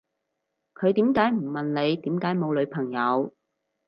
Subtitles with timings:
[0.73, 3.35] 佢點解唔問你點解冇女朋友